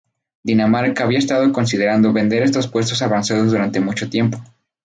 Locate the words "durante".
3.51-3.79